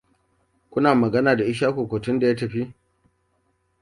[0.69, 2.67] Kuna magana da Ishaku kuwa tun da ya tafi?